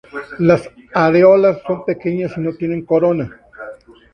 Las 0.39 0.67
areolas 0.95 1.61
son 1.67 1.85
pequeñas 1.85 2.35
y 2.35 2.39
no 2.41 2.53
tienen 2.55 2.83
corona. 2.85 3.39